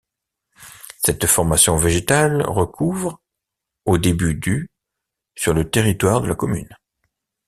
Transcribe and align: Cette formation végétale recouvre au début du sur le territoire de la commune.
Cette 1.03 1.27
formation 1.27 1.75
végétale 1.77 2.41
recouvre 2.41 3.21
au 3.85 3.99
début 3.99 4.33
du 4.33 4.67
sur 5.35 5.53
le 5.53 5.69
territoire 5.69 6.21
de 6.21 6.27
la 6.27 6.33
commune. 6.33 6.75